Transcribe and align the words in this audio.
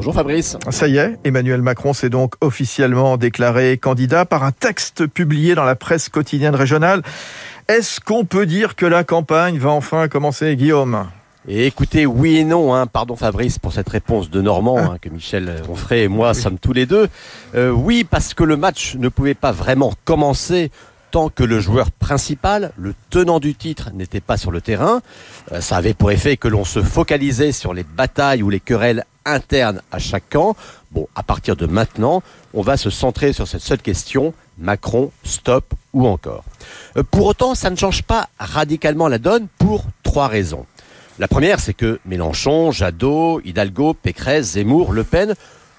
Bonjour 0.00 0.14
Fabrice. 0.14 0.56
Ça 0.70 0.88
y 0.88 0.96
est, 0.96 1.18
Emmanuel 1.24 1.60
Macron 1.60 1.92
s'est 1.92 2.08
donc 2.08 2.32
officiellement 2.40 3.18
déclaré 3.18 3.76
candidat 3.76 4.24
par 4.24 4.44
un 4.44 4.50
texte 4.50 5.06
publié 5.06 5.54
dans 5.54 5.64
la 5.64 5.76
presse 5.76 6.08
quotidienne 6.08 6.54
régionale. 6.54 7.02
Est-ce 7.68 8.00
qu'on 8.00 8.24
peut 8.24 8.46
dire 8.46 8.76
que 8.76 8.86
la 8.86 9.04
campagne 9.04 9.58
va 9.58 9.68
enfin 9.68 10.08
commencer, 10.08 10.56
Guillaume? 10.56 11.06
Et 11.46 11.66
écoutez, 11.66 12.06
oui 12.06 12.38
et 12.38 12.44
non, 12.44 12.74
hein. 12.74 12.86
pardon 12.86 13.14
Fabrice 13.14 13.58
pour 13.58 13.74
cette 13.74 13.90
réponse 13.90 14.30
de 14.30 14.40
Normand 14.40 14.78
hein, 14.78 14.96
que 15.02 15.10
Michel 15.10 15.60
Onfray 15.68 16.04
et 16.04 16.08
moi 16.08 16.32
sommes 16.32 16.58
tous 16.58 16.72
les 16.72 16.86
deux. 16.86 17.10
Euh, 17.54 17.70
oui, 17.70 18.06
parce 18.08 18.32
que 18.32 18.42
le 18.42 18.56
match 18.56 18.94
ne 18.94 19.10
pouvait 19.10 19.34
pas 19.34 19.52
vraiment 19.52 19.92
commencer 20.06 20.70
tant 21.10 21.28
que 21.28 21.42
le 21.42 21.60
joueur 21.60 21.90
principal, 21.90 22.72
le 22.78 22.94
tenant 23.10 23.38
du 23.38 23.54
titre, 23.54 23.90
n'était 23.92 24.20
pas 24.20 24.38
sur 24.38 24.50
le 24.50 24.62
terrain. 24.62 25.02
Euh, 25.52 25.60
ça 25.60 25.76
avait 25.76 25.92
pour 25.92 26.10
effet 26.10 26.38
que 26.38 26.48
l'on 26.48 26.64
se 26.64 26.82
focalisait 26.82 27.52
sur 27.52 27.74
les 27.74 27.84
batailles 27.84 28.42
ou 28.42 28.48
les 28.48 28.60
querelles 28.60 29.04
internes 29.24 29.82
à 29.92 29.98
chaque 29.98 30.28
camp. 30.30 30.56
Bon, 30.90 31.08
à 31.14 31.22
partir 31.22 31.56
de 31.56 31.66
maintenant, 31.66 32.22
on 32.54 32.62
va 32.62 32.76
se 32.76 32.90
centrer 32.90 33.32
sur 33.32 33.46
cette 33.46 33.62
seule 33.62 33.80
question, 33.80 34.34
Macron, 34.58 35.10
stop 35.24 35.74
ou 35.92 36.06
encore. 36.06 36.44
Euh, 36.96 37.02
pour 37.02 37.26
autant, 37.26 37.54
ça 37.54 37.70
ne 37.70 37.76
change 37.76 38.02
pas 38.02 38.28
radicalement 38.38 39.08
la 39.08 39.18
donne 39.18 39.46
pour 39.58 39.84
trois 40.02 40.28
raisons. 40.28 40.66
La 41.18 41.28
première, 41.28 41.60
c'est 41.60 41.74
que 41.74 42.00
Mélenchon, 42.06 42.72
Jadot, 42.72 43.40
Hidalgo, 43.44 43.94
Pécresse, 43.94 44.52
Zemmour, 44.52 44.92
Le 44.92 45.04
Pen, 45.04 45.34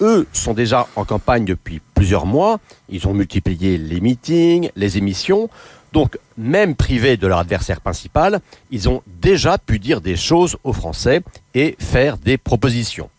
eux 0.00 0.26
sont 0.32 0.52
déjà 0.52 0.88
en 0.96 1.04
campagne 1.04 1.44
depuis 1.44 1.80
plusieurs 1.94 2.26
mois. 2.26 2.58
Ils 2.88 3.06
ont 3.06 3.14
multiplié 3.14 3.78
les 3.78 4.00
meetings, 4.00 4.70
les 4.76 4.98
émissions. 4.98 5.48
Donc, 5.92 6.18
même 6.36 6.74
privés 6.74 7.16
de 7.16 7.26
leur 7.26 7.38
adversaire 7.38 7.80
principal, 7.80 8.40
ils 8.70 8.88
ont 8.88 9.02
déjà 9.06 9.58
pu 9.58 9.78
dire 9.78 10.00
des 10.00 10.16
choses 10.16 10.56
aux 10.64 10.72
Français 10.72 11.22
et 11.54 11.76
faire 11.78 12.18
des 12.18 12.38
propositions. 12.38 13.10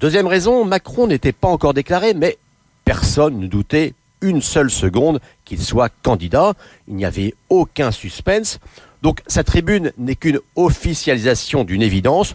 Deuxième 0.00 0.26
raison, 0.26 0.64
Macron 0.64 1.06
n'était 1.06 1.32
pas 1.32 1.48
encore 1.48 1.72
déclaré, 1.72 2.14
mais 2.14 2.36
personne 2.84 3.38
ne 3.38 3.46
doutait 3.46 3.94
une 4.22 4.42
seule 4.42 4.70
seconde 4.70 5.20
qu'il 5.44 5.62
soit 5.62 5.92
candidat. 6.02 6.54
Il 6.88 6.96
n'y 6.96 7.04
avait 7.04 7.34
aucun 7.48 7.92
suspense. 7.92 8.58
Donc 9.02 9.20
sa 9.28 9.44
tribune 9.44 9.92
n'est 9.96 10.16
qu'une 10.16 10.40
officialisation 10.56 11.62
d'une 11.62 11.82
évidence, 11.82 12.34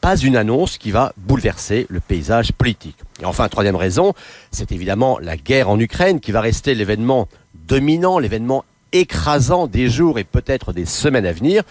pas 0.00 0.16
une 0.16 0.36
annonce 0.36 0.78
qui 0.78 0.92
va 0.92 1.12
bouleverser 1.16 1.86
le 1.88 1.98
paysage 1.98 2.52
politique. 2.52 2.98
Et 3.20 3.24
enfin, 3.24 3.48
troisième 3.48 3.76
raison, 3.76 4.14
c'est 4.52 4.70
évidemment 4.70 5.18
la 5.18 5.36
guerre 5.36 5.70
en 5.70 5.80
Ukraine 5.80 6.20
qui 6.20 6.30
va 6.30 6.40
rester 6.40 6.74
l'événement 6.74 7.28
dominant, 7.66 8.20
l'événement 8.20 8.64
écrasant 8.92 9.66
des 9.66 9.88
jours 9.90 10.20
et 10.20 10.24
peut-être 10.24 10.72
des 10.72 10.86
semaines 10.86 11.26
à 11.26 11.32
venir. 11.32 11.64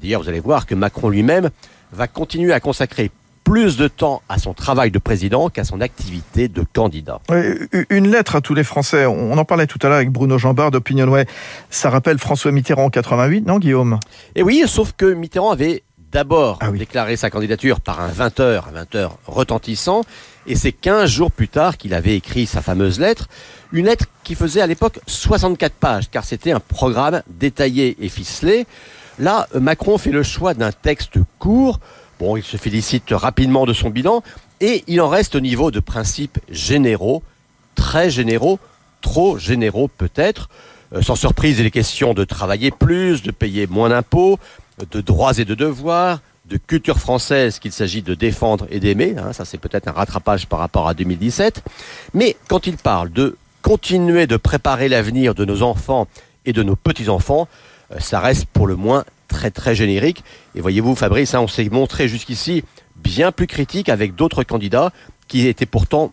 D'ailleurs, 0.00 0.22
vous 0.22 0.28
allez 0.28 0.40
voir 0.40 0.64
que 0.64 0.74
Macron 0.74 1.10
lui-même 1.10 1.50
va 1.92 2.06
continuer 2.06 2.52
à 2.52 2.60
consacrer 2.60 3.10
plus 3.50 3.76
de 3.76 3.88
temps 3.88 4.22
à 4.28 4.38
son 4.38 4.54
travail 4.54 4.92
de 4.92 5.00
président 5.00 5.48
qu'à 5.48 5.64
son 5.64 5.80
activité 5.80 6.46
de 6.46 6.62
candidat. 6.72 7.18
Une 7.88 8.08
lettre 8.08 8.36
à 8.36 8.40
tous 8.40 8.54
les 8.54 8.62
Français. 8.62 9.06
On 9.06 9.36
en 9.36 9.44
parlait 9.44 9.66
tout 9.66 9.80
à 9.82 9.88
l'heure 9.88 9.96
avec 9.96 10.12
Bruno 10.12 10.38
Jambard 10.38 10.70
d'Opinionway. 10.70 11.26
Ça 11.68 11.90
rappelle 11.90 12.20
François 12.20 12.52
Mitterrand 12.52 12.84
en 12.84 12.90
88, 12.90 13.44
non 13.44 13.58
Guillaume? 13.58 13.98
Et 14.36 14.44
oui, 14.44 14.62
sauf 14.68 14.92
que 14.96 15.04
Mitterrand 15.04 15.50
avait 15.50 15.82
d'abord 16.12 16.58
ah 16.60 16.70
déclaré 16.70 17.16
sa 17.16 17.28
candidature 17.28 17.80
par 17.80 18.00
un 18.00 18.10
20h, 18.10 18.62
un 18.72 18.84
20h 18.84 19.10
retentissant, 19.26 20.02
et 20.46 20.54
c'est 20.54 20.70
15 20.70 21.10
jours 21.10 21.32
plus 21.32 21.48
tard 21.48 21.76
qu'il 21.76 21.92
avait 21.92 22.14
écrit 22.14 22.46
sa 22.46 22.62
fameuse 22.62 23.00
lettre, 23.00 23.26
une 23.72 23.86
lettre 23.86 24.04
qui 24.22 24.36
faisait 24.36 24.60
à 24.60 24.68
l'époque 24.68 25.00
64 25.08 25.74
pages, 25.74 26.08
car 26.08 26.22
c'était 26.22 26.52
un 26.52 26.60
programme 26.60 27.22
détaillé 27.26 27.96
et 27.98 28.08
ficelé. 28.08 28.66
Là, 29.18 29.48
Macron 29.54 29.98
fait 29.98 30.12
le 30.12 30.22
choix 30.22 30.54
d'un 30.54 30.70
texte 30.70 31.18
court, 31.40 31.80
Bon, 32.20 32.36
il 32.36 32.42
se 32.42 32.58
félicite 32.58 33.12
rapidement 33.12 33.64
de 33.64 33.72
son 33.72 33.88
bilan 33.88 34.22
et 34.60 34.84
il 34.88 35.00
en 35.00 35.08
reste 35.08 35.36
au 35.36 35.40
niveau 35.40 35.70
de 35.70 35.80
principes 35.80 36.38
généraux, 36.50 37.22
très 37.74 38.10
généraux, 38.10 38.58
trop 39.00 39.38
généraux 39.38 39.88
peut-être. 39.88 40.50
Euh, 40.92 41.00
sans 41.00 41.14
surprise, 41.14 41.58
il 41.58 41.64
est 41.64 41.70
question 41.70 42.12
de 42.12 42.24
travailler 42.24 42.70
plus, 42.72 43.22
de 43.22 43.30
payer 43.30 43.66
moins 43.66 43.88
d'impôts, 43.88 44.38
de 44.90 45.00
droits 45.00 45.38
et 45.38 45.46
de 45.46 45.54
devoirs, 45.54 46.20
de 46.44 46.58
culture 46.58 46.98
française 46.98 47.58
qu'il 47.58 47.72
s'agit 47.72 48.02
de 48.02 48.14
défendre 48.14 48.66
et 48.70 48.80
d'aimer. 48.80 49.14
Hein, 49.16 49.32
ça, 49.32 49.46
c'est 49.46 49.56
peut-être 49.56 49.88
un 49.88 49.92
rattrapage 49.92 50.46
par 50.46 50.58
rapport 50.58 50.88
à 50.88 50.92
2017. 50.92 51.62
Mais 52.12 52.36
quand 52.48 52.66
il 52.66 52.76
parle 52.76 53.10
de 53.10 53.38
continuer 53.62 54.26
de 54.26 54.36
préparer 54.36 54.90
l'avenir 54.90 55.34
de 55.34 55.46
nos 55.46 55.62
enfants 55.62 56.06
et 56.44 56.52
de 56.52 56.62
nos 56.62 56.76
petits-enfants, 56.76 57.48
euh, 57.92 57.96
ça 57.98 58.20
reste 58.20 58.44
pour 58.44 58.66
le 58.66 58.76
moins 58.76 59.04
très 59.30 59.50
très 59.50 59.74
générique. 59.74 60.24
Et 60.54 60.60
voyez-vous, 60.60 60.94
Fabrice, 60.94 61.34
hein, 61.34 61.40
on 61.40 61.48
s'est 61.48 61.68
montré 61.70 62.08
jusqu'ici 62.08 62.64
bien 62.96 63.32
plus 63.32 63.46
critique 63.46 63.88
avec 63.88 64.14
d'autres 64.14 64.42
candidats 64.42 64.92
qui 65.28 65.46
étaient 65.46 65.64
pourtant 65.64 66.12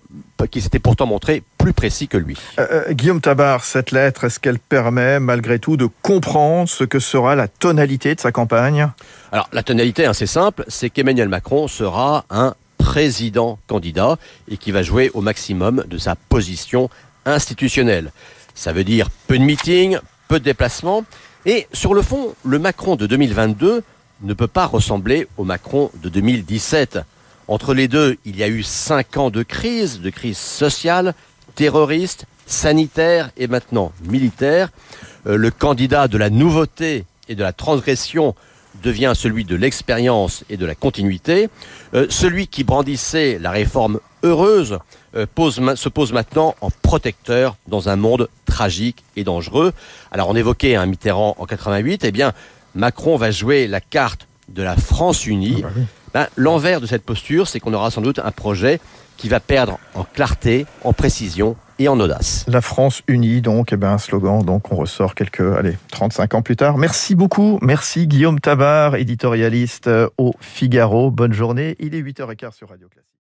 qui 0.51 0.61
s'étaient 0.61 0.79
pourtant 0.79 1.07
montrés 1.07 1.41
plus 1.57 1.73
précis 1.73 2.07
que 2.07 2.17
lui. 2.17 2.37
Euh, 2.59 2.67
euh, 2.87 2.93
Guillaume 2.93 3.19
Tabar, 3.19 3.63
cette 3.63 3.91
lettre, 3.91 4.25
est-ce 4.25 4.39
qu'elle 4.39 4.59
permet 4.59 5.19
malgré 5.19 5.57
tout 5.57 5.75
de 5.75 5.87
comprendre 6.03 6.69
ce 6.69 6.83
que 6.83 6.99
sera 6.99 7.35
la 7.35 7.47
tonalité 7.47 8.13
de 8.13 8.19
sa 8.19 8.31
campagne? 8.31 8.87
Alors 9.31 9.49
la 9.51 9.63
tonalité, 9.63 10.05
hein, 10.05 10.13
c'est 10.13 10.27
simple, 10.27 10.63
c'est 10.67 10.91
qu'Emmanuel 10.91 11.29
Macron 11.29 11.67
sera 11.67 12.25
un 12.29 12.53
président 12.77 13.57
candidat 13.65 14.17
et 14.49 14.57
qui 14.57 14.71
va 14.71 14.83
jouer 14.83 15.09
au 15.15 15.21
maximum 15.21 15.83
de 15.87 15.97
sa 15.97 16.15
position 16.15 16.89
institutionnelle. 17.25 18.11
Ça 18.53 18.71
veut 18.71 18.83
dire 18.83 19.09
peu 19.27 19.39
de 19.39 19.43
meetings, 19.43 19.97
peu 20.27 20.39
de 20.39 20.45
déplacements 20.45 21.03
et 21.47 21.65
sur 21.71 21.93
le 21.93 22.01
fond, 22.01 22.35
le 22.43 22.59
Macron 22.59 22.97
de 22.97 23.07
2022 23.07 23.81
ne 24.21 24.33
peut 24.33 24.47
pas 24.47 24.65
ressembler 24.65 25.29
au 25.37 25.45
Macron 25.45 25.89
de 26.03 26.09
2017. 26.09 26.99
Entre 27.47 27.73
les 27.73 27.87
deux, 27.87 28.17
il 28.25 28.35
y 28.35 28.43
a 28.43 28.49
eu 28.49 28.63
cinq 28.63 29.15
ans 29.15 29.29
de 29.29 29.43
crise, 29.43 30.01
de 30.01 30.09
crise 30.09 30.37
sociale, 30.37 31.13
terroriste, 31.55 32.25
sanitaire 32.47 33.29
et 33.37 33.47
maintenant 33.47 33.93
militaire. 34.03 34.67
Euh, 35.25 35.37
le 35.37 35.49
candidat 35.49 36.09
de 36.09 36.17
la 36.17 36.29
nouveauté 36.29 37.05
et 37.29 37.35
de 37.35 37.43
la 37.43 37.53
transgression 37.53 38.35
devient 38.83 39.13
celui 39.15 39.45
de 39.45 39.55
l'expérience 39.55 40.43
et 40.49 40.57
de 40.57 40.65
la 40.65 40.75
continuité. 40.75 41.49
Euh, 41.93 42.07
celui 42.09 42.47
qui 42.47 42.63
brandissait 42.63 43.39
la 43.39 43.51
réforme 43.51 43.99
heureuse 44.23 44.79
euh, 45.15 45.25
se 45.75 45.89
pose 45.89 46.13
maintenant 46.13 46.55
en 46.61 46.69
protecteur 46.81 47.55
dans 47.67 47.89
un 47.89 47.95
monde 47.95 48.29
tragique 48.45 49.03
et 49.15 49.23
dangereux. 49.23 49.73
Alors 50.11 50.29
on 50.29 50.35
évoquait 50.35 50.75
un 50.75 50.85
Mitterrand 50.85 51.35
en 51.39 51.45
88, 51.45 52.03
eh 52.03 52.11
bien 52.11 52.33
Macron 52.75 53.17
va 53.17 53.31
jouer 53.31 53.67
la 53.67 53.81
carte 53.81 54.27
de 54.49 54.63
la 54.63 54.75
France 54.75 55.25
unie. 55.25 55.63
Ah 55.63 55.69
bah 55.73 55.81
ben, 56.13 56.27
l'envers 56.35 56.79
de 56.81 56.85
cette 56.85 57.03
posture, 57.03 57.47
c'est 57.47 57.59
qu'on 57.59 57.73
aura 57.73 57.91
sans 57.91 58.01
doute 58.01 58.19
un 58.19 58.31
projet 58.31 58.79
qui 59.17 59.29
va 59.29 59.39
perdre 59.39 59.77
en 59.93 60.03
clarté, 60.03 60.65
en 60.83 60.93
précision 60.93 61.55
et 61.79 61.87
en 61.87 61.99
audace. 61.99 62.45
La 62.47 62.61
France 62.61 63.01
unie, 63.07 63.41
donc, 63.41 63.73
eh 63.73 63.77
ben, 63.77 63.91
un 63.91 63.97
slogan, 63.97 64.43
donc 64.43 64.71
on 64.71 64.75
ressort 64.75 65.15
quelques, 65.15 65.41
allez, 65.41 65.77
35 65.91 66.35
ans 66.35 66.41
plus 66.41 66.55
tard. 66.55 66.77
Merci 66.77 67.15
beaucoup. 67.15 67.59
Merci 67.61 68.07
Guillaume 68.07 68.39
Tabar, 68.39 68.95
éditorialiste 68.95 69.89
au 70.17 70.33
Figaro. 70.39 71.11
Bonne 71.11 71.33
journée. 71.33 71.75
Il 71.79 71.95
est 71.95 72.01
8h15 72.01 72.53
sur 72.53 72.69
Radio 72.69 72.87
Classique. 72.87 73.07